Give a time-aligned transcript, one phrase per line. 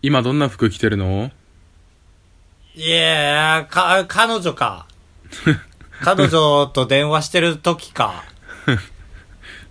[0.00, 1.30] 今どんな服着てるの？
[2.74, 4.86] いやー、か、彼女か。
[6.00, 8.22] 彼女と電話してる時か。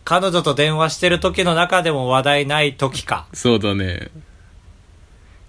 [0.03, 3.27] 彼女と電話してる時の中でも話題ない時か。
[3.33, 4.09] そうだね。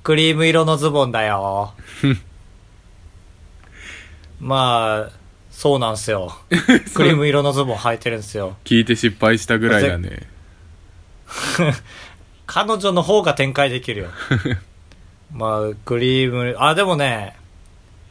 [0.05, 1.75] クリーム色のズボンだよ。
[4.41, 5.11] まあ、
[5.51, 6.39] そうなんすよ。
[6.95, 8.57] クリーム色のズボン履いてるんですよ。
[8.65, 10.29] 聞いて失敗したぐらいだね。
[12.47, 14.09] 彼女の方が展開できるよ。
[15.33, 17.37] まあ、クリーム、あ、でもね、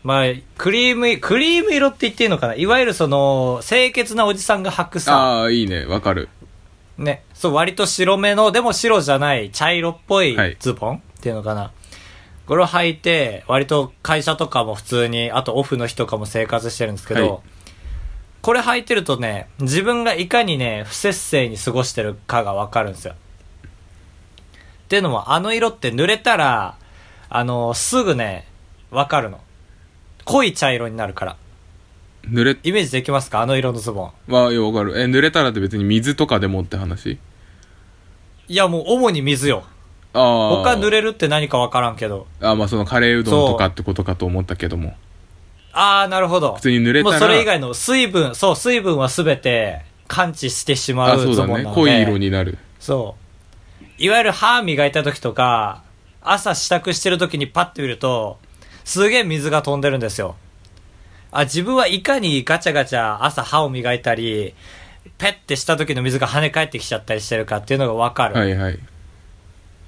[0.03, 0.25] まあ、
[0.57, 2.55] クリーム、クリーム色って言っていいのかな？
[2.55, 5.85] いわゆるその、清潔なおじさんが履くさ、ああ、いいね。
[5.85, 6.29] わかる。
[6.97, 11.71] ね、そう、割と白めの、でも白じゃない、茶色っぽいはいズボン、っていうのかな？
[12.45, 17.39] これを履いて、割と会社とかも普通に、あとオフの日とかも生活してるんですけど、はい
[18.39, 23.13] これ履いてるとね、自分がいかにね、不節制に過ごしてるかがわかるんですよ。
[23.13, 26.77] っていうのも、あの色って濡れたら、
[27.29, 28.47] あの、すぐね、
[28.91, 29.39] わかるの。
[30.25, 31.35] 濃い茶色になるから。
[32.29, 33.41] 濡れ、イメージできますか？
[33.41, 34.33] あの色のズボン。
[34.33, 34.99] わ、いや、わかる。
[34.99, 37.17] え、濡れたらって別に水とかでもって話？
[38.49, 39.63] いや、もう主に水よ。
[40.13, 40.23] ああ。
[40.63, 42.27] 他濡れるって何かわからんけど。
[42.41, 44.95] あまあそのカレーうどんとかってことかと思ったけども。
[45.71, 46.55] あー、なるほど。
[46.55, 51.35] 普通に濡れたらもうそれ以外の水分、そう、水分はすべて感知してしまあ、うそうだね。
[51.35, 51.75] ズボンなので。
[51.75, 52.57] 濃い色になる。
[52.79, 53.15] そ
[53.81, 53.85] う。
[53.97, 55.83] いわゆる歯磨いた時とか、
[56.31, 58.39] 朝支度してる時にパッと見ると、
[58.83, 60.35] すげえ水が飛んでるんですよ。
[61.31, 64.53] あ、自分はいかにガチャガチャ朝歯を磨いたり、
[65.17, 68.35] ペッてした時の水が跳ね返ってきちゃったりしてるかっていうのがわかる。
[68.35, 68.79] はいはい。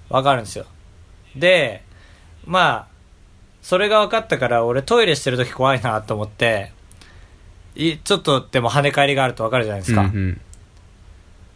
[0.10, 0.66] わかるんですよ。
[1.36, 1.84] で、
[2.46, 2.88] まあ、
[3.62, 6.72] それが分かったから、俺トイレしてる時怖いなと思って、
[7.76, 10.02] いちょっとでも跳ね返りがあると分かるじゃないですか。
[10.02, 10.42] うんうん。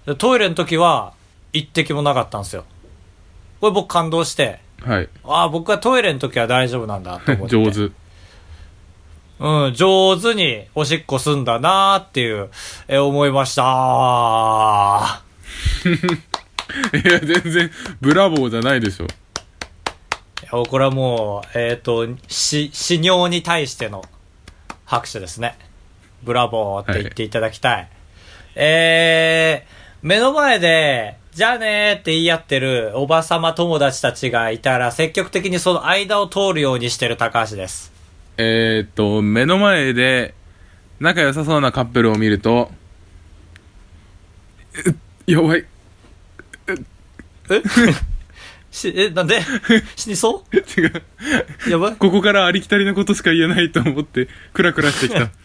[0.05, 1.13] でトイレの時は、
[1.51, 2.65] 一滴もなかったんですよ。
[3.59, 5.09] これ僕感動して、はい。
[5.23, 7.55] ああ、僕はトイレの時は大丈夫なんだと思って。
[7.55, 7.71] 上。
[7.71, 7.91] 手。
[9.39, 12.49] うん、上手におしっこすんだなーっていう、
[12.87, 13.63] え思いました。
[16.93, 19.07] いや、全然、ブラボーじゃないでしょ。
[20.65, 24.05] これはもう、えっ、と、し、死尿に対しての
[24.85, 25.57] 拍手ですね。
[26.23, 27.89] ブラボーって言っていただきたい。
[28.55, 29.69] えー、
[30.03, 37.91] 目の前で、じゃあねーって言い合ってるおばさま友達たちがいたら、積極的にその間を通るようにしてる高橋です。
[38.37, 40.35] えー、っと、目の前で、
[40.99, 42.71] 仲良さそうなカップルを見ると、
[45.27, 45.65] うやばい。
[47.49, 47.61] え
[48.71, 49.41] し、え、なんで？
[49.95, 51.03] 死にそ違う。
[51.67, 55.29] うやばいここからありきたりなことしか言えないと思って、クラクラしてきた。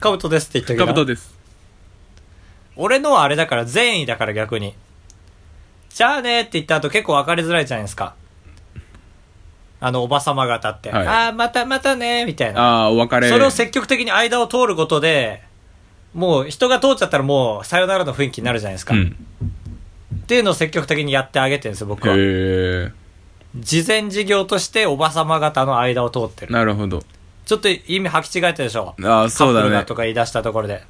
[0.00, 0.86] カブトですって言ったけど。
[0.86, 1.41] カブトです。
[2.76, 4.74] 俺のはあれだから善意だから逆に。
[5.90, 8.14] じゃあねって言った後結構分かりづらいじゃないですか。
[9.80, 10.90] あの、おばさま方って。
[10.90, 12.60] はいああ、またまたねみたいな。
[12.60, 13.28] ああ、お別れ。
[13.28, 15.42] それを積極的に間を通ることで、
[16.14, 18.94] もう人が通っちゃったらもうさよならの雰囲気になるじゃないですか。
[18.94, 19.16] うん。
[20.22, 22.14] っていうのを積極的にやってあげてるんですよ、僕は。
[22.14, 22.92] へえ。
[23.56, 26.52] 事前事業としておばさま方の間を通ってる。
[26.52, 27.02] なるほど。
[27.44, 28.94] ちょっと意味履き違えたでしょ。
[29.02, 29.94] ああ、そうだねカップルがと。
[29.96, 30.84] か言い出したところで。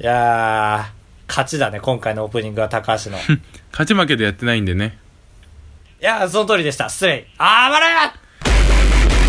[0.00, 3.18] いやー、勝ちだね、今回のオープニングは高橋の。
[3.18, 3.20] い
[3.70, 4.96] 勝ち負けでやってないんでね。
[6.00, 6.88] やー、その通りでした。
[6.88, 7.26] 失礼。
[7.36, 8.14] あー、まら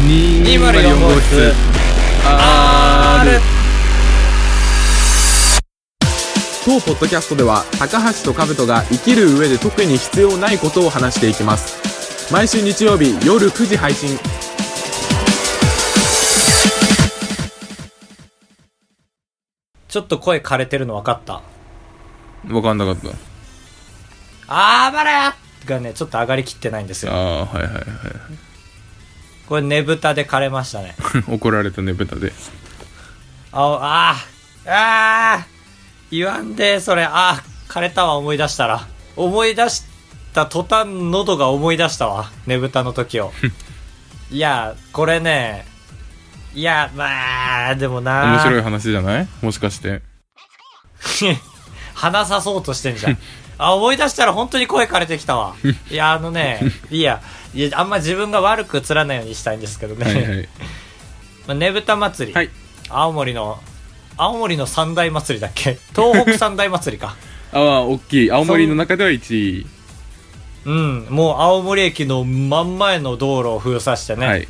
[0.07, 1.53] 204号室。
[2.23, 3.41] あーる
[6.63, 14.17] 当ポッドキャストでは高橋と兜が生きる上で特に必要ないことを話していきます毎週日曜日夜9時配信
[19.91, 21.41] ちょっと声枯れてるの分かった。
[22.45, 23.09] 分かんなかった
[24.47, 25.35] あー、まら
[25.65, 27.11] がね、ちょっと上がりきってないんですよ。
[27.11, 27.83] ああはいはいはい
[29.47, 30.95] これねぶたで枯れましたね。
[31.27, 32.31] 怒られたねベタで
[33.51, 34.15] あ、
[34.65, 38.87] あー、あー、言わんで、それ、あー、枯れたわ、思い出したら。
[39.17, 39.83] 思い出し
[40.33, 43.33] た途端、喉が思い出したわ、ねぶたの時を。
[44.31, 45.65] いや、これね、
[46.53, 48.23] いや、まあ、でもな。
[48.33, 49.27] 面白い話じゃない？
[49.41, 50.01] もしかして。
[51.93, 53.17] 話さそうとしてんじゃん。
[53.57, 55.55] あ、思い出したら本当に声枯れてきたわ。
[55.89, 56.59] いや、あのね、
[56.89, 57.21] い いや、
[57.53, 60.05] いや、あんま自分が悪く映らないようにしたいんですけどね。
[60.05, 60.49] はいはい。
[61.47, 62.49] まあねぶた祭り、はい。
[62.89, 63.59] 青森の、
[64.17, 65.77] 青森の三大祭りだっけ？
[65.95, 67.15] 東北三大祭りか。
[67.53, 68.31] ああ大きい。
[68.31, 69.67] 青森の中では1位。
[70.63, 74.47] うん、もう青森駅の真ん前の道路を封鎖してね、はい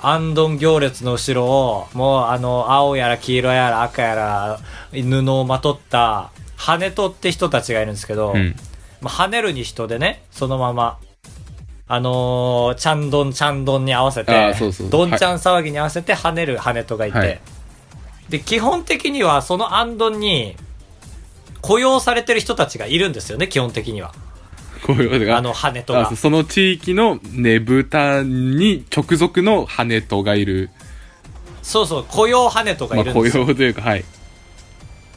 [0.00, 4.60] アンドン行列の後ろを、もうあの、青やら黄色やら赤やら
[4.92, 8.54] 布をまとった、羽とって人たちがいるんですけど、うん。
[9.00, 10.98] まあ、跳ねるに人でね、そのまま、
[11.90, 17.40] あのー、ちゃんどんちゃんどんに合わせあてーそうそう、どんちゃん騒ぎに合わせて跳ねる跳ねとがいて、はい。
[18.28, 20.56] で、基本的にはそのアンドンに
[21.62, 24.12] 雇用されてる人たちがいるんですよね、基本的には。
[24.86, 25.34] こういう。
[25.34, 30.70] あの、跳ねとがあその地域のねぶたに直属の羽とがいる。
[31.62, 33.46] そうそう、雇用跳ねとがまあ雇いるんですよ。
[33.46, 34.04] 用というか、はい。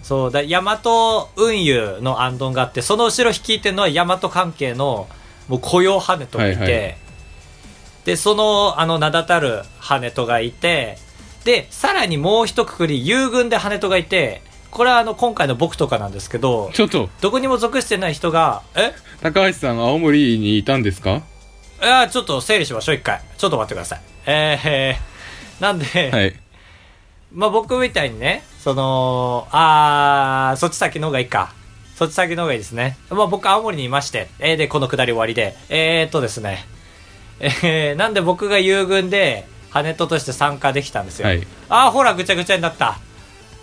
[0.04, 5.08] そう、だ大和運輸のアンドンがあって、その後ろ率いてるのは大和関係の、
[5.48, 6.98] もう雇用ハネトがいて、はいはい
[8.06, 10.98] で、その、あの、名だたるハネトがいて、
[11.44, 14.42] で、さらにもう一括り、友軍でハネトがいて、
[14.72, 18.94] これはあの、今回の僕とかなんですけど、ちょっと、どこにも属してない人が、え？
[19.22, 21.22] 高橋さん、青森にいたんですか？
[21.82, 23.22] いや、ちょっと整理しましょう、一回。
[23.38, 24.02] ちょっと待ってください。
[24.26, 26.36] えー、 なんで、はい。
[27.34, 31.54] まあ僕みたいにね、その、あー、そっち先の方がいいか。
[31.96, 32.98] そっち先の方がいいですね。
[33.10, 36.66] まあ僕青森にいまして、えー、で、この下り終わりで、えーっとですね、
[37.40, 41.28] えー、なんで僕が友軍で、ハネトとして参加できたんですよ。
[41.28, 42.98] はいあー、ほら、ぐちゃぐちゃになった。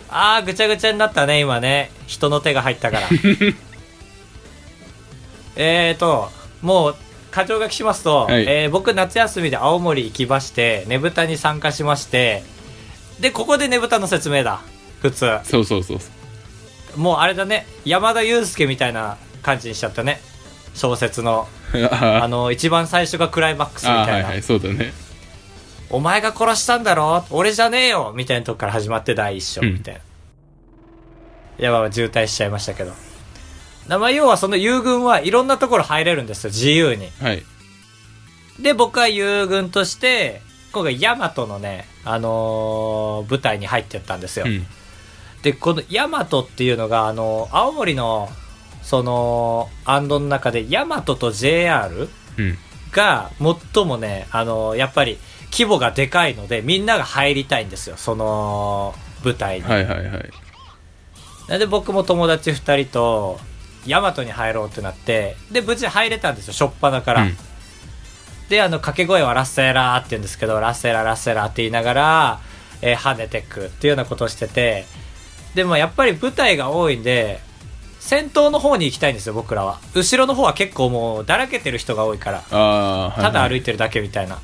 [0.09, 1.91] あー、ぐちゃぐちゃになったね、今ね。
[2.07, 3.07] 人の手が入ったから。
[5.61, 6.29] えーと、
[6.61, 6.95] もう、
[7.31, 12.43] 過剰書きしますと、はいえー僕夏休みで青森行きまして、ねぶたに参加しまして、
[13.19, 14.61] で、ここでねぶたの説明だ。
[15.01, 15.37] 普通。
[15.43, 15.99] そうそうそう。
[16.99, 20.21] もうあれだね、山田裕介みたいな感じにしちゃったね。
[20.73, 21.47] 小説の。
[21.91, 24.03] あ あの、一番最初がクライマックスみたいな。
[24.03, 24.93] あはいはい、そうだね。
[25.91, 27.25] お前が殺したんだろ？
[27.31, 29.99] 俺じゃねえよみたいなとこから始まって第一章うんみたいな。
[31.59, 32.93] いや、まあ、渋滞しちゃいましたけど。
[33.89, 37.09] なまあ、要はその友軍はいろんなところ入れるんですよ、自由に。
[37.19, 37.43] はい。
[38.59, 44.45] で、僕は友軍として、今回ヤマトのね、あのー舞台に入ってったんですよ。
[44.47, 44.65] うん。
[45.41, 48.29] で、このヤマトっていうのが、あの青森の、
[48.83, 52.57] その、アンドの中で、ヤマトと JR うん。
[52.91, 53.31] が、
[53.73, 55.17] 最もね、あのやっぱり、
[55.51, 58.93] 規模がでかいので、みんなが入りたいんですよ、その、
[59.23, 59.63] 舞台に。
[59.63, 60.29] はいはいはい。
[61.47, 63.39] なんで僕も友達二人と、
[63.85, 67.21] ヤマトに入ろうってなって、で、無事入れたんですよ、しょっぱなから。
[67.23, 67.37] うん
[68.49, 72.39] で、あの、掛け声はラッセラーって言うんですけど、ラッセラー、ラッセラーって言いながら、
[72.81, 74.85] えー跳ねてくっていうようなことをしてて、
[75.53, 77.41] でもやっぱり舞台が多いんで、
[77.99, 79.79] 先頭の方に行きたいんですよ、僕らは。
[79.93, 82.41] 後ろの方は結構もう、だらけてる人が多いから、
[83.15, 84.39] ただ歩いいてるだけみたいな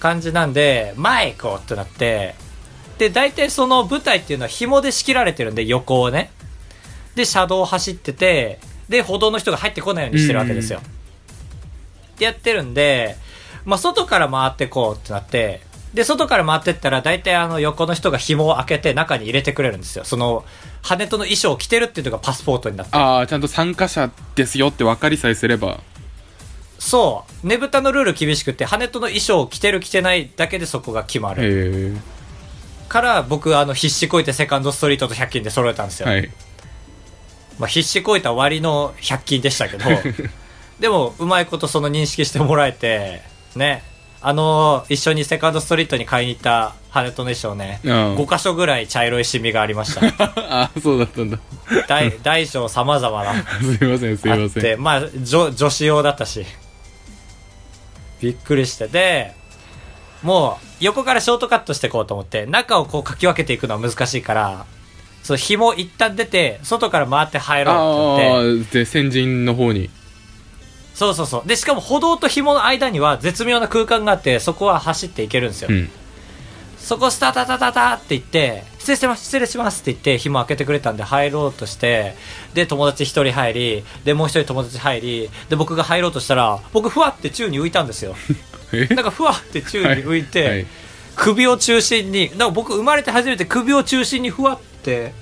[0.00, 2.34] 感じなんで、前行こうってなって、
[2.98, 6.32] で、大体その舞台っていうのは紐で仕切られてるんで、横をね。
[7.16, 10.80] で、車道を走ってて、で、歩道の人が入ってこないようにしてるわけですよ。
[10.80, 13.16] ってやってるんで、
[13.64, 15.60] まあ、外から回ってこうってなって、
[15.94, 20.04] で、外から回ってったら、大体あの、横の人が紐を開けて中に入れてくれるんですよ。
[20.04, 20.44] その、
[20.82, 22.94] 羽との衣装を着てるっていうのがパスポートになって。
[22.94, 25.80] ああ、ちゃんと参加者ですよって分かりさえすれば。
[26.78, 27.46] そう。
[27.46, 31.96] ねぶたのルール厳しくて、羽との衣装を着てる着てないだけでそこが決まる。
[32.88, 36.08] から、僕、あの、必死こいてセカンドストリートと100均で揃えたんですよ。
[36.08, 36.30] はい。
[37.58, 39.84] まあ、必死こいた割の100均でしたけど、
[40.80, 43.22] でも、うまいことその認識してもらえて、
[43.54, 43.82] ね。
[44.20, 50.06] あの、一緒にセカンドストリートに買いに行った羽との衣装ね、うん5箇所ぐらい茶色いシミがありました。
[50.24, 51.38] あ あ、そうだったんだ。
[51.86, 53.32] 大、大小様々な。
[53.78, 54.82] すいません、すいあません。
[54.82, 56.44] まあ、女、女子用だったし。
[58.20, 58.88] びっくりして。
[58.88, 59.34] で、
[60.22, 64.66] もう、横からショートカットしていこうと思って、中をこうかき分けていくのは難しいから、
[65.26, 69.90] そう、紐一旦出て、外から回って入ろうってあ思って、あ、で、先人の方に。
[70.94, 71.48] そうそうそう。
[71.48, 75.68] で、しかも歩道と紐の間には絶妙な空間があって、そこは走っていけるんですよ。
[75.68, 75.90] うん。
[76.78, 82.14] そこスタタタタタって言って、失礼します、失礼しますって言って、紐開けてくれたんで入ろうとして、
[82.54, 88.14] で、友達一人入り、で、もう一人友達入り、で、僕が入ろうとしたら、僕ふわって宙に浮いたんですよ。
[88.72, 88.86] え？
[88.94, 90.66] なんかふわって宙に浮いて、はいはい
[91.16, 94.75] 首を中心に、なんか僕生まれて初めて首を中心にふわって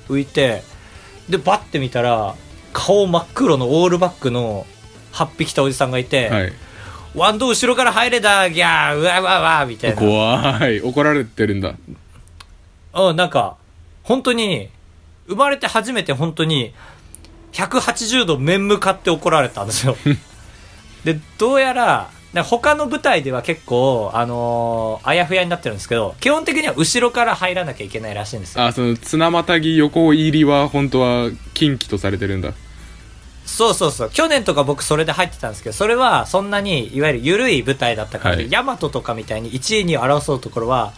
[0.08, 0.62] 浮いて、
[1.28, 2.34] で、バッて見たら、
[2.72, 4.66] 顔真っ黒のオールバックの、
[5.12, 6.52] 8匹着たおじさんがいて、はい。
[7.14, 9.96] ワンド後ろから入れだ、ギャー、うわうわうわ、みたいな。
[9.96, 10.80] 怖い。
[10.80, 11.74] 怒られてるんだ。
[12.94, 13.56] うん、なんか、
[14.02, 14.68] 本当に、
[15.28, 16.74] 生まれて初めて本当に、
[17.52, 19.96] 180度面向かって怒られたんですよ。
[21.04, 22.10] で、どうやら、
[22.42, 28.64] 他の舞台では結構、あのーあやふやになってるんですけど、基本的には後ろから入らなきゃいけないらしいんですよ。
[28.64, 32.52] あ、その、綱またぎ横入りは本当は禁忌とされてるんだ。
[33.46, 34.10] そうそうそう。
[34.10, 40.92] 去年とか僕それで入ってたんですけど、それはそんなに、いわゆる緩い舞台だったからで、はいヤマトとかみたいに1位に争うところは、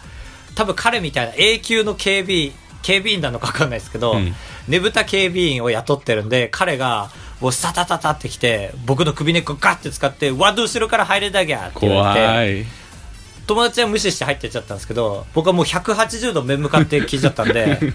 [0.55, 2.51] 多分彼みたいな A 級の警備、
[2.81, 4.33] 警備員なのか分かんないですけど、うん
[4.67, 12.87] ねぶた警備員を雇ってるんで、彼が、もうサタタタってきて、僕の首根っこガッて使って、わっと後ろから入れたぎゃって言われて。
[13.47, 17.93] 友達は無視して入ってっちゃったんですけど、僕はもう180度目向かって聞いちゃったんで、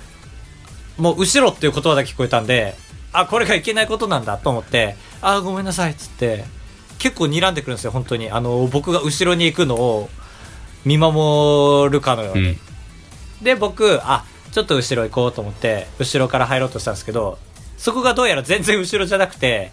[0.98, 2.76] もう後ろっていう言葉だけ聞こえたんで、
[3.12, 6.44] あ、これがいけないことなんだと思って、あ、ごめんなさいっつって、
[6.98, 8.30] 結構睨んでくるんですよ、本当に。
[8.30, 10.10] あの、僕が後ろに行くのを
[10.84, 12.48] 見守るかのように。
[12.48, 12.58] うん。
[13.42, 17.38] で、僕、あ、ちょっと後ろ行こうと思って、後ろから入ろうとしたんですけど、
[17.80, 19.72] そこがどうやら全然後ろじゃなくて、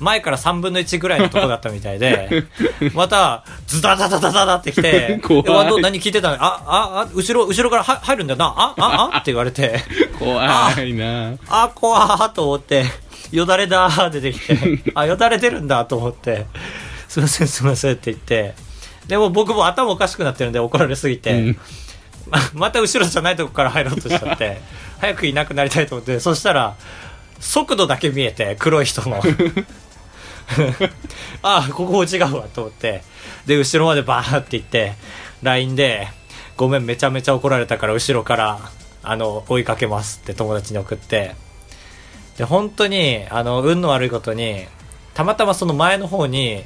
[0.00, 2.44] 前から3分の1ぐらいのとこだったみたいで、
[2.94, 5.42] また、ズダダダダダダってきて、怖
[5.80, 6.34] 何聞いてたの？
[6.34, 9.16] あ、あ、あ、後ろ、後ろからは入るんだよな、あ、あ、あ？
[9.18, 9.80] って言われて、
[10.18, 10.44] 怖
[10.82, 11.32] いな。
[11.48, 12.84] あ、怖ーと思って、
[13.32, 16.44] よだれだー出てきて、あ、よだれ出るんだと思って、
[17.08, 18.54] すいませんすいませんって言って、
[19.06, 21.58] でも僕も頭おかしくなってるんで怒られすぎて、うん。
[22.30, 24.60] ままた後ろじゃないとこから入ろうとしちゃって、
[25.00, 26.74] 早くいなくなりたいと思って、そしたら、
[27.40, 29.22] 速度だけ見えて、黒い人の。
[31.42, 33.02] あ あ、ここ違うわと思って。
[33.46, 34.94] で、後ろまでバーって行って、
[35.42, 36.08] LINE で、
[36.56, 38.58] ごめん、めちゃめちゃ怒られたから、後ろから、
[39.02, 41.34] あの、追いかけますって友達に送って。
[42.36, 44.66] で、本当に、あの、運の悪いことに、
[45.14, 46.64] たまたまその前の方に、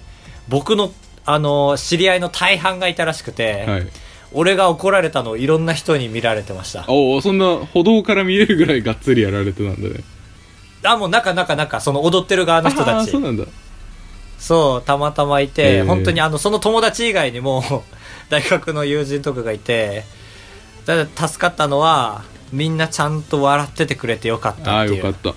[0.49, 0.93] 僕の、
[1.25, 3.87] あの、知り合いの大半がいたらしくて、はい。
[4.35, 6.87] 俺が怒られたのをいろんな人に見られてました。
[6.89, 10.03] おおそんな歩道から見えるぐらいがっつりやられてたんだね。
[10.85, 13.21] あ、もう中中中、その踊ってる側の人あたちーそう。
[13.21, 13.45] なんだ。
[14.39, 17.85] そう、たまたまいて、へー本当にあの、その友達以外にも、
[18.29, 20.05] 大学の友人とかがいて、
[20.87, 25.05] ただ助かったのは、みんなちゃんと笑っててくれてよかっあたっていう。
[25.05, 25.35] あよかった。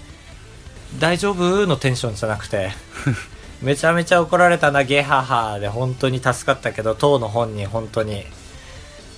[1.00, 1.68] 大丈夫？
[1.68, 2.72] のテンションじゃなくて、
[3.62, 8.26] めちゃめちゃ怒られたな、ゲハハで本当に助かったけど、当の本人本当に、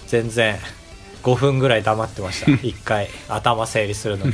[0.08, 0.60] 全然、
[1.24, 2.52] 5分ぐらい黙ってました。
[2.66, 4.34] 一回、頭整理するのに。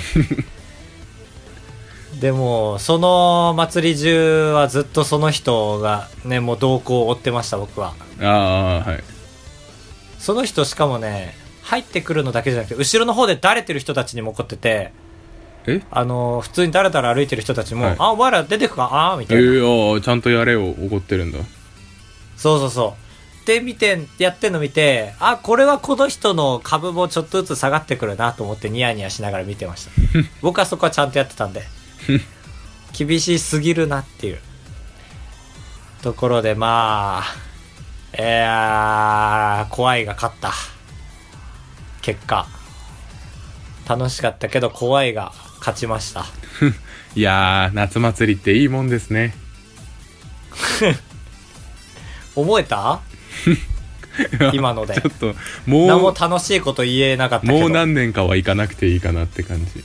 [2.19, 7.93] でも、その祭り中はずっとその人がね、もう動向を追ってました、僕は。
[8.21, 8.25] あ
[8.85, 9.03] あはい。
[10.19, 14.93] その人しかもね、入ってくるのだけじゃなくて、後ろの方でだれてる人たちにも怒ってて、
[15.65, 15.81] え？
[15.91, 18.89] あの、普通にだらだら歩いてる人たちも、はいあ、お前ら出てくか？
[18.91, 19.43] あーみえたいな。
[19.43, 21.39] ー、ああちゃんとやれよ怒ってるんだ。
[22.37, 22.95] そうそうそ
[23.43, 23.47] う。
[23.47, 29.91] で、見て、やってんの見て、あ、これはこの人の株もちょっとずつ下がってくるなと思ってニヤニヤしながら見てました。
[30.41, 31.63] 僕はそこはちゃんとやってたんで。
[32.97, 34.39] 厳しすぎるなっていう。
[36.01, 40.51] ところで、まあ、いやー、怖いが勝った。
[42.01, 42.47] 結果。
[43.87, 46.25] 楽しかったけど、怖いが勝ちました。
[47.15, 49.35] いやー、夏祭りっていいもんですね。
[52.35, 52.99] 思えた？
[54.53, 55.33] 今のでちょっと、
[55.65, 57.59] も何もう、楽しいこと言えなかったけど。
[57.59, 59.83] もう何年かは行かなくていいかなって感じ。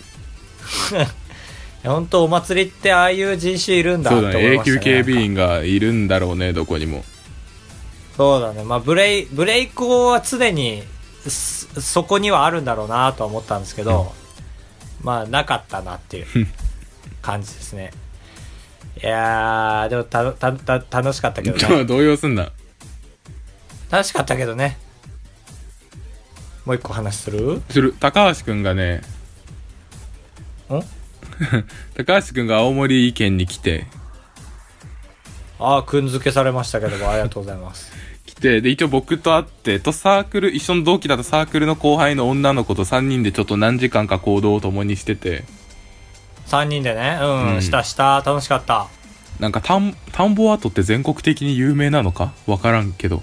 [1.88, 4.57] 本当お祭りってああいう人種いるんだそうだね。
[4.57, 4.62] 永。
[4.64, 7.04] 久警備員がいるんだろうね、どこにも。
[8.16, 8.64] そうだね。
[8.64, 10.83] まあ、ブレイ、ブレイク語は常に、
[11.28, 14.12] そそこにはあるんだろうなとは思ったんですけど、
[15.02, 16.26] まあ、なかったなっていう
[17.23, 17.92] 感じですね。
[19.00, 21.85] いやー、でもた、た、た、楽しかったけどね。
[21.85, 22.50] 動揺すんな。
[23.90, 24.78] 楽しかったけどね。
[26.64, 27.62] もう一個話する？
[27.71, 29.02] する、高橋くんがね、
[30.68, 30.83] ん
[31.97, 33.87] 高橋くんが青森県に来て、
[35.61, 37.92] ああ、くんづけされましたけども、ありがとうございます。
[38.26, 45.45] 来て、で、一応僕と会って、とサークル、一緒の同期だったサークルの後輩の女の子と3人でちょっと何時間か行動を共にしてて、
[46.47, 48.87] 3人でね、うん、うんしたした、楽しかった。
[49.40, 52.33] なんか田ん、田んぼアートって全国的に有名なのか？
[52.47, 53.23] わからんけど。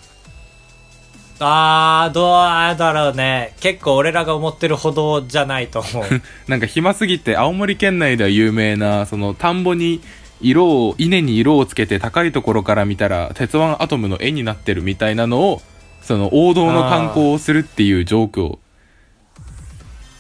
[1.40, 3.54] あー、どうだろうね。
[3.60, 6.22] 結構俺らが思ってるほどじゃないと思う。
[6.48, 10.02] なんか暇すぎて、青森県内では有名な、その田んぼに
[10.42, 15.62] 色を、稲に色をつけて高いところから見たら、鉄腕アトムの絵になってるみたいなのを、
[16.02, 18.60] その王道の観光をするっていうジョークを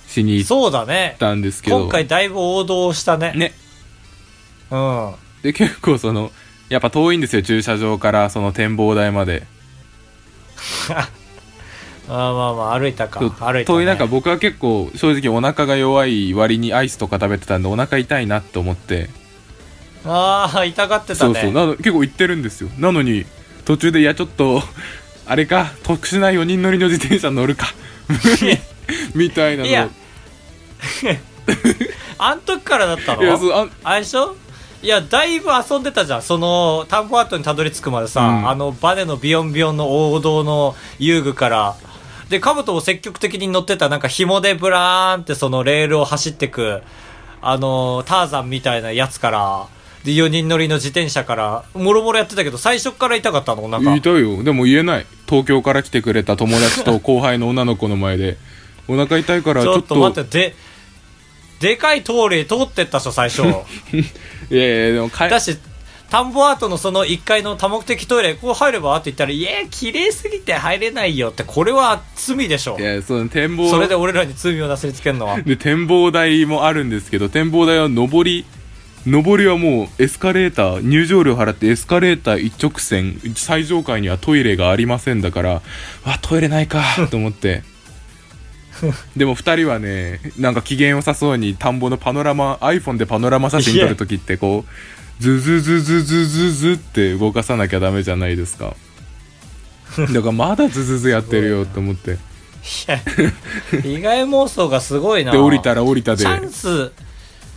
[0.07, 0.47] しに行っ。
[1.17, 1.81] たんですけど。
[1.81, 3.33] 今回だいぶ王道したね。
[3.35, 3.53] ね。
[4.71, 5.13] うん。
[5.43, 6.31] で、結構その、
[6.69, 9.43] やっぱ遠いんですよ、駐車場からその展望台まで。
[10.89, 11.09] あ
[12.07, 13.19] ーまあまあ、歩いたか。
[13.19, 13.65] 歩いた、ね。
[13.65, 19.09] 遠い中僕は結構正直お腹が弱い割にアイスとか食べてたんでお腹痛いなって思って。
[20.05, 21.33] ああ、痛がってたね。
[21.33, 21.51] そうそう。
[21.51, 22.69] なの結構行ってるんですよ。
[22.77, 23.25] なのに、
[23.65, 24.61] 途中で、いや、ちょっと、
[25.25, 27.73] あれか、特殊な4人乗りの自転車乗るか。
[29.15, 29.69] みたいなの。
[29.69, 29.89] いや
[32.17, 33.23] あん時からだったの？
[33.23, 34.35] いやそうああれでしょ？
[34.85, 36.21] いや、だいぶ遊んでたじゃん。
[36.21, 38.47] その、タンポアートにたどり着くまでさ、うん。
[38.47, 41.75] あの、バネのビヨンビヨンの王道の遊具から、
[42.29, 46.83] で、カブトも積極的に乗ってた、なんか紐でブラーンってそのレールを走ってく、
[47.41, 49.67] あのーターザンみたいなやつから、
[50.03, 53.95] で、4人乗りの自転車から、もろもろやってたけど、最初から痛かったの、お腹。
[53.95, 54.43] いたよ。
[54.43, 55.07] でも言えない。
[55.27, 58.37] 東京から来てくれた友達と 後輩の女の子の前で。
[58.87, 60.55] お腹痛いからちちょっと待って、で、
[61.59, 63.43] でかい通り通ってったっしょ、最初。
[64.51, 65.57] いやいやでもかだし、
[66.09, 72.83] 田んぼアートのその1階の多目的トイレ、こう入ればって言ったら、いや、綺麗すぎて入れないよって、これは罪でしょい。
[72.83, 75.41] やその展望それで俺らに罪をなすりつけるのは。
[75.43, 78.45] で展望台もあるんですけど展望台は上り
[79.07, 85.61] 上りはもうエスカレーター入場料払ってエスカレーター一直線最上階にはトイレがありませんだから
[86.05, 86.81] あトイレないか
[87.11, 87.61] と思って
[89.15, 98.75] でも2人はねなんか機嫌良さそうに田んぼのパノラマ iPhone でパノラマ写真撮るときってこうズズズズズズズって動かさなきゃダメじゃないですか
[99.97, 102.17] だからまだズズズやってるよと思って
[102.65, 102.97] いや、
[103.81, 105.31] 被害妄想がすごいな。
[105.31, 106.91] で降りたら降りたでチャンス、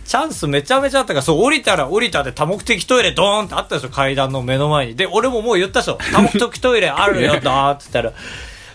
[0.05, 4.95] チャンスめちゃめちゃあったから、そう、降りたら降りたで多目的トイレドーンってあったでしょ、階段の目の前に。
[4.95, 8.13] で、俺ももう言ったでしょ、多目的トイレあるよ、だーって言ったら、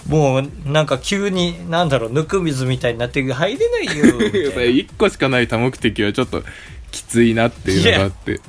[0.09, 4.49] もう、なんか急に、なんだろう、ぬく水みたいになって、入れないよ、みたいな。
[4.61, 6.43] 1個しかない多目的はちょっと
[6.91, 8.41] きついなっていうのがあって。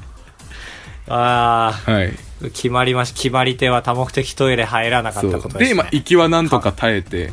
[1.08, 2.08] あはい。
[2.08, 5.68] あ、決まりまし、決まり手は多目的トイレ入らなかったことです、ね。
[5.70, 7.32] でまあ行きはなんとか耐えて。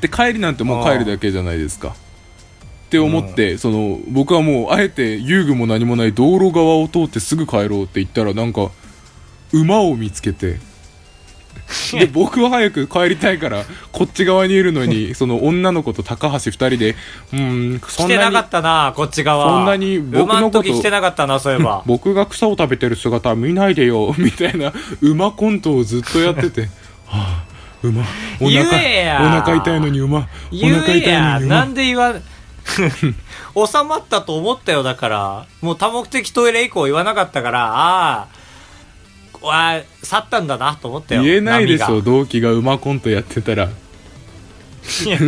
[0.00, 1.88] で帰りなんてもう帰るだけじゃないですか。
[1.88, 8.52] って思って、その僕はもうあえて遊具も何もない道路側を通ってすぐ帰ろうって言ったらなん。
[8.52, 8.70] か
[9.52, 10.58] 馬を見つけて
[11.98, 16.96] で僕は早く帰りたいからこっち側にいるのに その女の子と高橋2人で
[17.32, 19.48] うんそんなに来てなかったな、こっち側。
[19.48, 21.82] そんなに僕のこと来てなかったな、そういえば。
[21.86, 26.68] 僕が草を食べてる姿は見ないでよ みたいな馬コントをずっとやってては
[27.08, 27.44] あ
[27.82, 28.02] 馬
[28.40, 32.22] お言腹お腹痛いのに馬お腹痛いや、のに馬なんで言わん、
[32.74, 35.46] 収まったと思ったよ、だから。
[35.60, 38.26] もう多目的トイレ以降言わなかったから、ああ、
[39.44, 41.22] わあ、去ったんだなと思ったよ。
[41.22, 43.64] 言えないでしょ同期が馬コントやってたら。
[43.64, 45.18] いや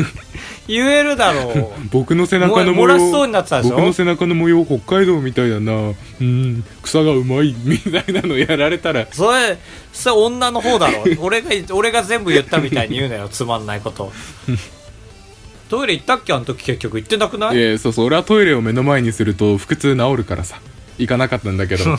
[0.68, 1.72] 言えるだろう。
[1.90, 3.76] 僕の背中の模も漏らしそうになってたでしょ？
[3.76, 5.92] 僕の背中の模様北海道みたいだな。
[6.20, 9.06] うん草がうまいみたいなのやられたら。
[9.12, 9.58] それ、
[9.92, 11.04] それ女の方だろ。
[11.20, 14.12] 俺が、俺が全部言ったみたいに言うなよ、つまんないこと。
[15.70, 16.98] トイレ行ったっけあの時結局。
[17.00, 17.56] 行ってなくない？
[17.56, 18.06] えーそうそう。
[18.06, 20.60] 俺はトイレを目の前にすると腹痛治るからさ。
[20.98, 21.98] 行かなかったんだけど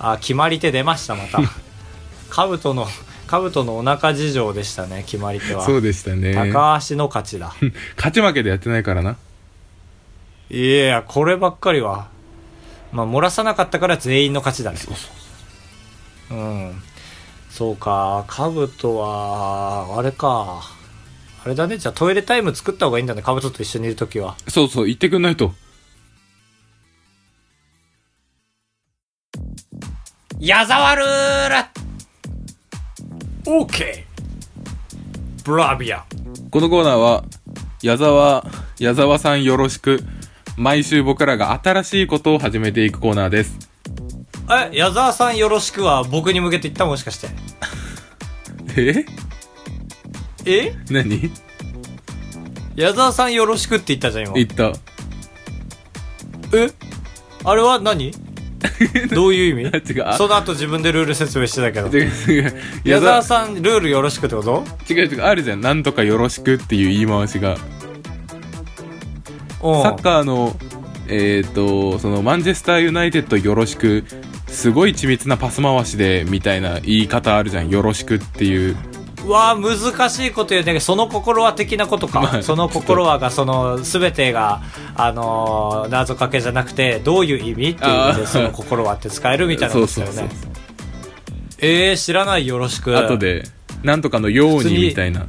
[0.00, 1.40] あ、決まり手出ました、また。
[2.30, 2.86] カブトの、
[3.26, 5.64] カブトのお腹事情でしたね、決まり手は。
[5.64, 7.54] そうでしたね高橋の勝ちだ。
[7.96, 9.16] 勝ち負けでやってないからな
[10.48, 12.08] いや、こればっかりは。
[12.92, 14.78] まあ、漏らさなかったから全員の勝ちだね。
[16.30, 16.82] うん。
[17.50, 20.62] そうか、カブトは、あれか。
[21.44, 24.36] あれだね、じゃあトイレタイム作った方がいいんだね、カブトと一緒にいるときは。
[24.48, 25.52] そうそう言ってくんないと
[30.42, 31.54] 矢沢ルール
[33.46, 36.06] オーケーブラビア
[36.50, 37.24] このコーナーは、
[37.82, 38.46] 矢沢、
[38.78, 40.02] 矢沢さんよろしく、
[40.56, 43.58] 毎週僕らが新しいことを始めていくコーナーです。
[44.72, 47.28] え、矢沢さんよろしくは僕に向けて言ったもしかして。
[48.78, 49.04] え？
[50.46, 50.74] え？
[50.88, 51.30] 何？
[52.76, 54.32] 矢沢さんよろしくって言ったじゃん、今。
[54.36, 54.72] 言った。
[56.56, 56.70] え？
[57.44, 58.14] あれは何？
[59.14, 59.82] どういう意味？
[60.16, 61.88] その後自分でルール説明してたけど。
[62.84, 64.64] 矢沢さん、ルールよろしくってこと？
[64.92, 65.22] 違う違う。
[65.22, 65.60] あるじゃん。
[65.60, 67.56] なんとかよろしくっていう言い回しが。
[69.62, 69.82] うん。
[69.82, 70.56] サッカーの、
[71.08, 74.04] えっ、と、その、マンチェスターユナイテッドよろしく、
[74.46, 77.68] すごい緻密なパス回しで、みたいな言い方あるじゃん。
[77.70, 78.76] よろしくっていう。
[79.26, 80.80] うわあ難しいこと言うね。
[80.80, 82.20] その心は的なことか。
[82.20, 84.62] まあその心はが、その、すべてが、
[84.96, 90.28] あのー謎かけじゃなくて、どういう意味っていう意味で、その心はって使えるみたいなことだよね。
[91.58, 92.96] えー、知らないよろしく。
[92.96, 93.44] あとで、
[93.82, 95.26] なんとかのようににみたいな。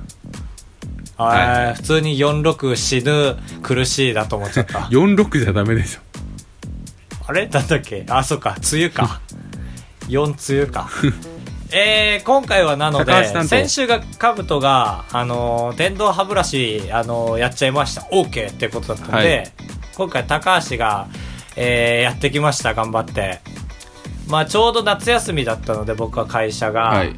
[1.18, 4.80] あはいー普通に46死ぬ苦しいだと思っちゃった。
[4.90, 6.00] 46じゃダメでしょ。
[7.28, 7.46] あれ？
[7.48, 8.06] なんだっけ？
[8.10, 9.20] あ、そっか、梅雨か。
[10.08, 10.24] 4
[10.54, 10.90] 梅雨か。
[11.74, 18.02] えー、今回はなので、先週が、カブトが、あのー電動歯ブラシ、あのーやっちゃいました。
[18.12, 19.52] OK ってことだったので、はい
[19.96, 21.08] 今回高橋が、
[21.56, 23.40] えーやってきました、頑張って。
[24.28, 27.16] まあ、ちょうど夏休みだったので、僕は会社が、はい。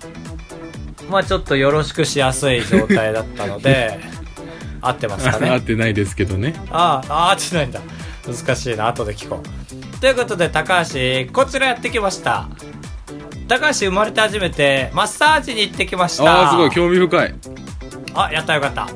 [1.10, 4.00] まあ、ちょっとよろしくしやすい状態だったので、
[4.82, 5.50] 合ってますかね。
[5.50, 6.54] 合ってないですけどね。
[6.72, 7.82] ああ、ああってないんだ。
[8.28, 10.00] 難しいな、後で聞こう。
[10.00, 12.48] ということで、高橋、こちらやってきました。
[13.48, 16.24] 高橋生まれて初めて、マッサージに行ってきました。
[16.24, 17.36] ああ、すごい、興味深い。
[18.14, 18.88] あ、やったよかった。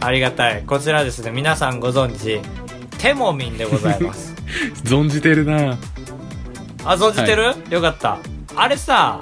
[0.00, 0.62] ありがたい。
[0.62, 2.40] こちらですね、皆さんご存知、
[2.98, 4.34] テモミンでございます。
[4.84, 5.78] 存じてるな
[6.84, 8.18] あ、存じてる、よかった。
[8.56, 9.18] あれさ、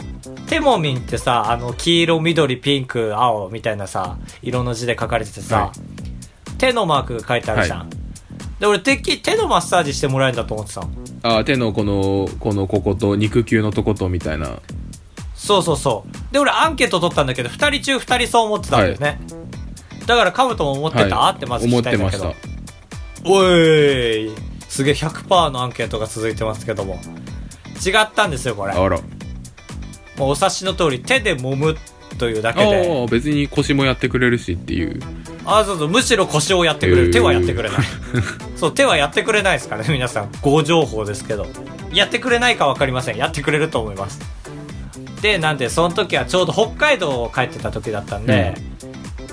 [0.49, 5.73] テモミンってさ、あの、黄色、緑、ピンク、青みたいなさ、色の字で書かれててさ、は
[6.59, 7.79] 手のマークが書いてあるじゃん。
[7.81, 7.87] は
[8.63, 10.89] で、俺、てっきり手のマッサージしてもらえるんだと思ってたの。
[11.25, 14.61] あ手のこのこのここと肉球のとことみたいな
[15.35, 16.33] そうそうそう。
[16.33, 19.19] で、俺アンケート取ったんだけど、二人中二人そう思ってたんだよね。
[20.07, 23.33] だから、カブトも思ってた、はいってまず聞思っきたいんだけどてました。
[23.33, 24.31] おい
[24.69, 27.01] すげえ100%のアンケートが続いてますけども。
[27.85, 28.75] 違ったんですよ、これ。
[28.75, 28.97] あら
[30.17, 31.77] もうお察しの通り、手で揉む
[32.17, 33.05] というだけあで。
[33.05, 35.01] あ別に腰もやってくれるしっていう
[35.45, 37.11] あ、そうそう、むしろ腰をやってくれる。
[37.11, 37.79] 手はやってくれない。
[38.57, 40.31] そう、手はやってくれないですからね、皆さん。
[40.41, 41.47] ご情報ですけど。
[41.93, 43.17] やってくれないかわかりません。
[43.17, 44.21] やってくれると思います。
[45.21, 48.55] で、なんで、その時はちょうど北海道を帰ってた時だったんで、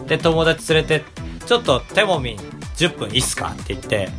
[0.08, 1.04] で、友達連れて、
[1.45, 2.38] ちょっとテモミン
[2.78, 4.10] 10分いいっすかって言って、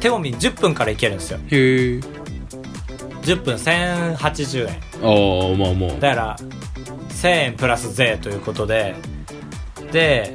[0.00, 1.38] テモミン10分から行けるんですよ。
[1.38, 2.00] へえ
[3.22, 4.74] 10分1080円。
[5.02, 6.36] ああまあまあだから、
[7.10, 9.17] 1000円プラス税ということで、で、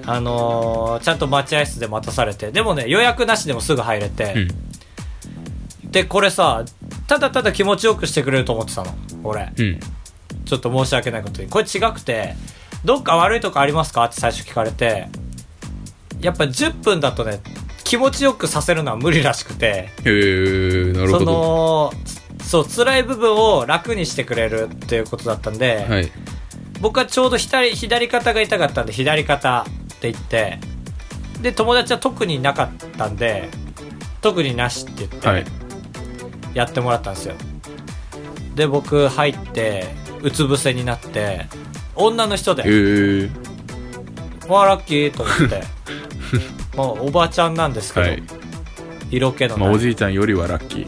[0.05, 4.47] あのーちゃんと待合室で待たされて、でもね、予約なしでもすぐ入れて、
[5.83, 6.65] で、これさ、
[7.07, 9.51] ただただ気持ちよくしてくれると思ってたの、俺。
[9.57, 9.65] うん。
[9.65, 9.79] うん
[10.45, 11.47] ちょっと申し訳ないことに。
[11.47, 12.35] これ違くて、
[12.83, 14.03] どっか悪いとこありますか？
[14.03, 15.07] って最初聞かれて、
[16.19, 17.39] やっぱ10分だとね、
[17.85, 21.25] 気持ちよくさせるのは無理らしくて、へえなるそほど。
[21.25, 21.93] の、
[22.43, 26.11] そう、辛い部分を楽にしてくれるっていうことだったんで、はい
[26.83, 29.65] 僕はちょうど左左肩が痛かったんで左肩っ
[30.01, 30.59] て言って
[31.41, 33.47] で友達は特になかったんで
[34.19, 35.41] 特になしって言はい。
[35.43, 35.51] って
[36.53, 37.35] やってもらったんですよ、
[38.53, 39.87] で僕入って
[40.21, 41.47] うつ伏せになって
[41.95, 43.29] 女の人へでえ
[44.47, 45.63] 「わあラッキー」と思って。
[46.75, 48.23] まあおばちゃんなんですけど、はい。
[49.09, 50.87] 色気のまあおじいちゃんよりはラッキー。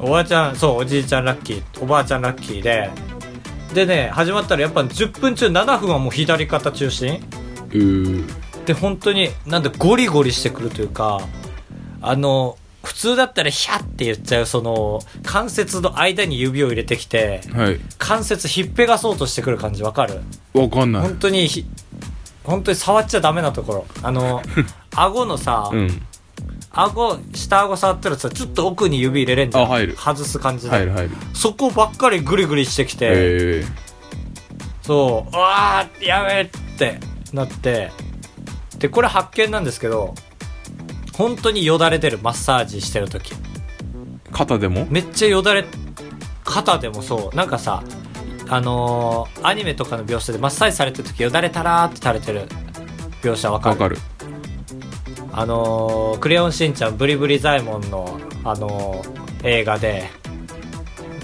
[0.00, 2.88] おばあちゃん、そう、おじいちゃんラッキー、おばあちゃんラッキーで、
[3.74, 7.20] でね、始まったらやっぱ10分中7分はもう左肩中心。
[8.66, 11.20] で、本当に、なんでゴリゴリしてくるというか、
[12.00, 17.80] あの、普通だったらヒャって言っちゃう、その、関節の間に指を入れてきて、はい。
[17.98, 20.20] 関節ひっぺがそうとしてくる感じわかる？
[20.54, 21.02] わかんない。
[21.02, 21.66] 本当にひ、
[22.44, 23.86] 本当に触っちゃダメなところ。
[24.02, 24.42] あの、
[24.96, 26.02] 顎のさ、うん
[26.70, 29.64] 顎、下顎触ったらさ、ちょっと奥に指入れれんじゃん。
[29.64, 29.96] あ入る。
[29.96, 30.70] 外す感じで。
[30.70, 31.10] 入る入る。
[31.34, 33.64] そこばっかりグリグリしてきて、へえ
[34.82, 36.98] そう、うわーやめって
[37.32, 37.90] なって、
[38.78, 40.14] で、これ発見なんですけど、
[41.14, 43.34] 本当によだれ出る、マッサージしてる時。
[44.30, 44.86] 肩でも？
[44.88, 45.64] めっちゃよだれ、
[46.44, 47.82] 肩でもそう、なんかさ、
[48.48, 52.48] あのーアニメとかの描写でマッサージされてる時よだれたらーって垂れてる
[53.20, 53.80] 描写わかる？
[53.80, 53.98] わかる
[55.32, 60.08] あのークレヨンしんちゃんブリブリザイモンの、あのー映画で、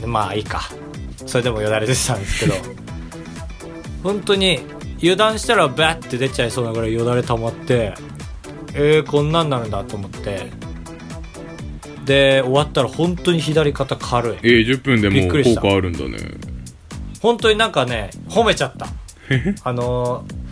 [0.07, 0.63] まあいいか。
[1.27, 2.55] それでもよだれ出てたんですけど、
[4.05, 4.61] 本当に
[4.99, 7.95] 油断したらバッて出ちゃいそうなぐらいよだれ溜まって、
[8.75, 10.51] えー、こんなんなるんだと思って、
[12.05, 14.37] で、終わったら本当に左肩軽い。
[14.43, 16.19] えー、10分でもう効果あるんだね
[17.21, 18.87] 本当になんかね、褒めちゃった。
[19.65, 20.44] あのー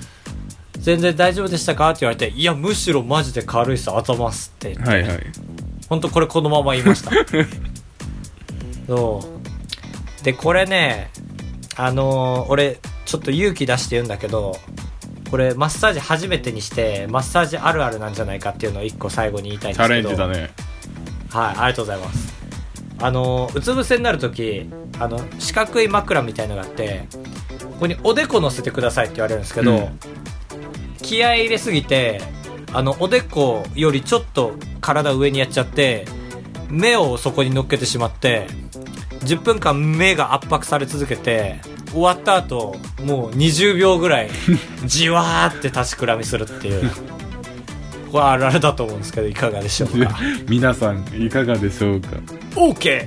[0.83, 1.91] 全然大丈夫でしたか？
[1.91, 4.75] って言われて、いや、むしろマジで軽いさ、あざますって。
[4.75, 5.33] はいはい
[5.89, 7.11] 本当これこのまま言いました。
[8.89, 9.23] そ
[10.21, 10.25] う。
[10.25, 11.11] で、これね、
[11.77, 14.59] あのー俺、ちょっと勇気出して言うんだけど、
[15.31, 20.29] これ、マッサージ初めてにして、マッサージあるあるなんじゃないかっていうのを一個最後に言いたいんチャですけど。
[20.29, 20.51] レンジだね
[21.31, 22.35] はい、ありがとうございます。
[22.99, 24.67] あの、うつ伏せになるとき、
[24.99, 27.07] あの、四角い枕みたいのがあって、
[27.65, 29.99] ここにおでこ乗せてくださいって言われるんですけど、うん
[31.03, 32.21] 気合い入れすぎて、
[32.73, 36.07] あの、おでこよりちょっと体上にやっちゃって、
[36.71, 38.47] 目をそこに乗っけてしまって、
[39.25, 41.61] 10分間目が圧迫され続けて、
[41.93, 44.31] 終わった後、もう20秒ぐらい、
[44.87, 46.91] じわーって立ちくらみするっていう。
[48.11, 50.19] これあるあるだと思うんですけど、いかがでしょうか？
[50.49, 52.09] 皆さんいかがでしょうか
[52.55, 53.07] ？OK!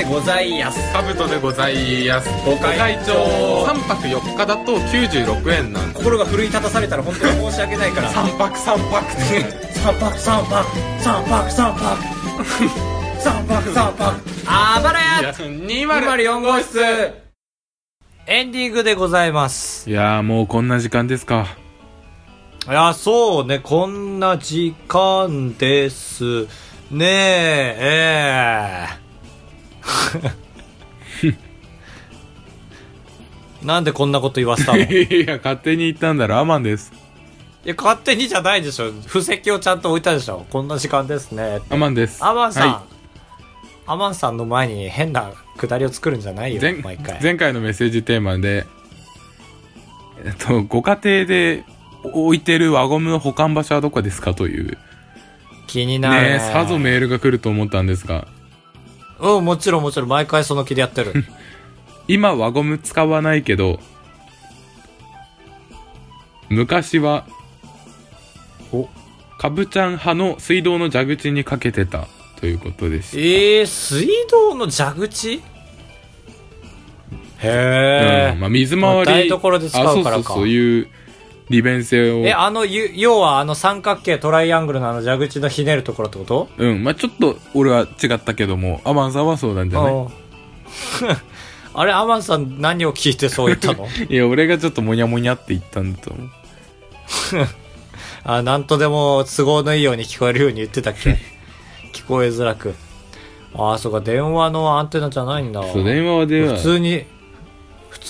[0.00, 0.92] でございやす。
[0.94, 2.30] カブトでございます。
[2.46, 3.66] ご会長。
[3.66, 8.10] 3泊4日だと96円なんで心が奮い立たされたら本当に申し訳ないから。
[8.10, 9.12] 3泊3泊。
[9.12, 10.64] って三泊三泊。
[11.00, 12.02] 三泊三泊。
[13.20, 14.20] 三泊三泊。
[14.48, 15.32] あばらや。
[15.32, 16.80] 204号室。
[18.26, 19.90] エンディングでございます。
[19.90, 21.46] いやーもうこんな時間ですか。
[22.66, 26.46] いや、そうね、こんな時間です。
[26.90, 28.99] ねえ、ええ
[33.62, 34.78] なんでこんなこと言わせたの？
[34.82, 36.92] いや勝手に言ったんだろアマンです
[37.64, 38.90] いや、勝手にじゃないでしょ。
[39.06, 40.46] 布石をちゃんと置いたでしょ。
[40.50, 41.60] こんな時間ですね。
[41.68, 42.24] アマンです。
[42.24, 42.82] アマンさん、は
[43.86, 47.22] アマンさんの前に変なくだりを作るんじゃないよ、前毎回。
[47.22, 48.66] 前回のメッセージテーマで、
[50.24, 51.64] えっと、ご家庭で
[52.02, 54.78] 置いてる輪ゴムの保管場所はどこですかという、
[55.66, 56.28] 気になるね。
[56.38, 58.26] ねさぞメールが来ると思ったんですが、
[59.20, 61.12] うん、もちろんもちろん、毎回その気でやってる。
[62.08, 63.80] 今輪ゴム使わないけど、
[66.48, 67.26] 昔は、
[68.72, 68.88] お
[69.38, 72.08] かぶちゃん派の水道の蛇口にかけてた
[72.40, 73.18] ということです。
[73.18, 75.42] えー、水道の蛇口？
[77.38, 78.94] へえ、うん、まあ水回り。
[78.96, 80.88] まあ台所で使うからかあそうそうそういう
[81.50, 82.24] 利便性を。
[82.26, 86.48] え、あの、ゆ要はあの三角形トライアングルのあの蛇口のひねるところってこと？
[86.56, 89.92] うん、まあちょっと俺は違ったけども、アマンさんはそうなんじゃない？
[89.92, 90.08] うん
[91.72, 93.86] あれ、アマンさん何を聞いてそう言ったの？
[94.08, 96.28] いや、俺がちょっとモニャモニャって言ったんだと思う。
[98.24, 101.16] あ、なんとでも都合のいいように聞こえるように言ってたっけ？
[101.92, 102.74] 聞こえづらく。
[103.54, 105.62] ああ、そうか、電話のアンテナじゃないんだ。
[105.72, 107.04] そう、電話では普、通に、普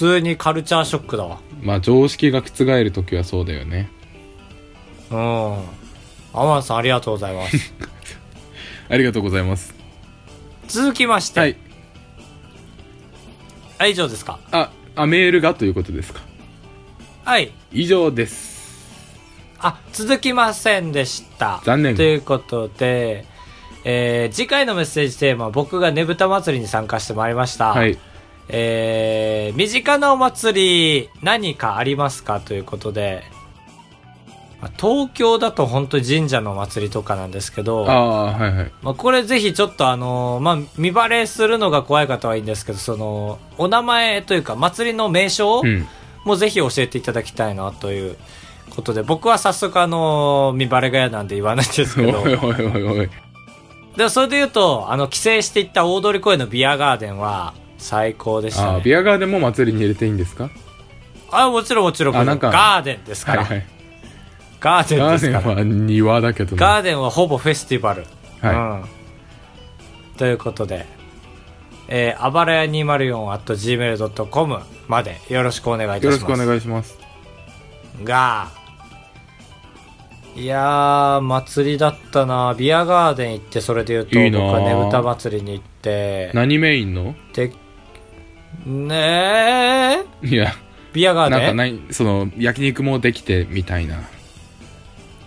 [0.00, 1.38] 通にカルチャーショックだわ。
[1.60, 3.90] まあ常識が覆るときはそうだよね。
[5.10, 5.52] うん。
[6.32, 7.74] アマンさんありがとうございます。
[8.88, 9.74] ありがとうございます。
[10.68, 11.40] 続きまして。
[11.40, 11.56] はい。
[13.78, 14.38] あ、以上ですか？
[14.52, 16.20] あ、あ、メールがということですか。
[17.24, 17.52] はい。
[17.72, 18.50] 以上です。
[19.58, 21.60] あ、続きませんでした。
[21.64, 23.26] 残念ということで、
[23.84, 27.68] えー次回のメッセージテーマは僕がねぶた祭りに参加してまいりました。
[27.72, 27.98] はい。
[28.52, 33.22] えー、身近なお祭り何かありますかということで、
[34.60, 38.72] まあ東京だと本当に神社のお祭りとかなんですけど、はいはい。
[38.82, 45.86] まあ、これぜひちょっとあのーまあ、見バレするのが怖い方はいいんですけど、その、お名前というか祭りの名称うん。
[46.24, 48.16] もぜひ教えていただきたいなという
[48.70, 53.10] ことで、僕は早速あのー見バレが嫌なんで言わないんですおいけど、おいおいおい。
[53.96, 58.80] でもそれで言うと、あの、帰省していった大通公園のビアガーデンは最高でしたあ。
[58.80, 60.50] ビアガーデンも祭りに入れていいんですか？
[61.32, 63.44] あ、もちろんもちろん、あなんかガーデンですから。
[63.44, 63.66] はいはい。
[64.60, 65.32] ガーデンガーデン。
[65.56, 66.56] は庭だけどね。
[66.58, 68.04] ガーデンはほぼフェスティバル。
[68.40, 68.82] は
[70.12, 70.16] うん。
[70.18, 70.86] ということで、
[71.88, 76.04] えー、あばらや 204.gmail.com までよろしくお願いいい。
[76.04, 76.46] よろしくおたします。
[76.46, 76.98] 願いします。
[78.04, 78.48] が、
[80.36, 87.14] いやー、祭りだったなビアガーデン行って、それで言うと、いいな僕はねぶた祭りに行って、何メインの？
[87.32, 87.52] で、
[88.66, 90.52] ねえ、いや、
[90.92, 91.38] ビアガーデン？
[91.38, 94.00] なんかない、その、焼肉もできてみたいな。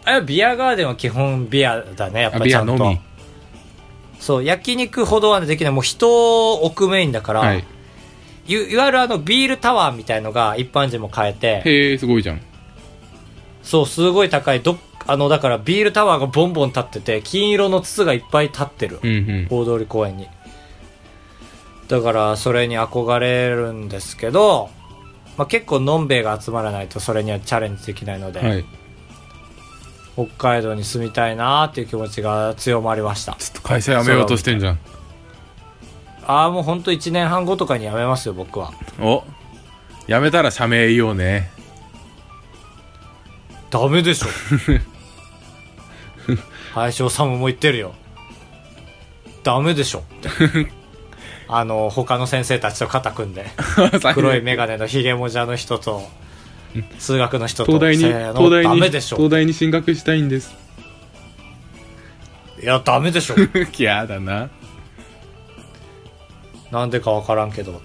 [0.05, 2.73] あビアガーデンは基本ビアだね、やっぱちゃんと。
[2.73, 2.99] アのみ？
[4.19, 5.73] そう、焼肉ほどはできない。
[5.73, 7.65] もう人を置くメインだから、はい。
[8.45, 12.41] いいわゆるあのビールタワーみたいのが一般人も買えて、へえ、すごいじゃん。
[13.63, 14.61] そう、すごい高い。
[14.61, 18.99] どっあの、だからビールタワーがボンボン立ってて、金色の筒がいっぱい立ってる。
[19.01, 19.47] うんうん。
[19.49, 20.27] 大通公園に。
[21.87, 24.69] だから、それに憧れるんですけど、
[25.37, 28.65] まあ、結構のんべえが集まらないとそれにはチャレンジできないので、はい。
[30.15, 33.33] 北海道に住みたいなーっていう気持ちが強まりました。
[33.33, 34.79] ちょっと会社辞めようとしてんじゃん。
[36.25, 38.71] ああ、もうほんと1年半後とかに辞めますよ、僕は。
[38.99, 39.23] お
[40.07, 41.51] 辞めたら社名言おうね。
[43.69, 44.27] ダメでしょ。
[46.75, 47.95] 林修も言ってるよ。
[49.43, 50.03] ダメでしょ。
[51.47, 53.45] あの、他の先生たちと肩組んで、
[54.13, 56.03] 黒いメガネのヒゲもじゃの人と、
[56.99, 59.31] 数学の人と、東大に、東大に、ダメでしょ東。
[59.31, 60.55] 大に進学したいんです。
[62.61, 63.35] いや、ダメでしょ。
[63.77, 64.49] 嫌だな。
[66.71, 67.81] なんでかわからんけど。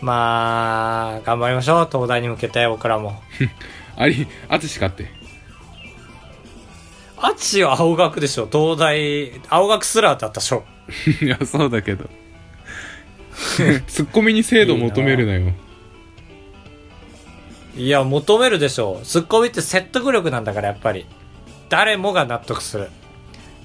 [0.00, 1.88] まあ、頑張りましょう。
[1.90, 3.20] 東大に向けて、僕らも。
[3.96, 5.10] あり、あつしかって。
[7.18, 8.48] あっちは青学でしょ。
[8.50, 10.64] 東大、青学スラーだったでしょ。
[11.22, 12.08] いや、そうだけど。
[13.86, 15.52] ツッコミに精度求めるなよ。
[17.76, 19.04] いや、求めるでしょう。
[19.06, 21.06] ツッコミって説得力なんだから、やっぱり。
[21.68, 22.88] 誰もが納得する。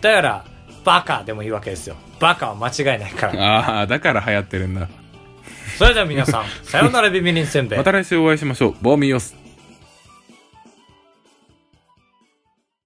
[0.02, 0.46] だから、
[0.84, 1.96] バカでもいいわけですよ。
[2.20, 3.58] バカは間違いないから。
[3.58, 4.90] ああ、だから流行ってるんだ。
[5.78, 7.84] それでは皆さん、さよならビビリンせんべいま。
[7.84, 8.76] た来週お会いしましょう。
[8.82, 9.41] ボーミオス。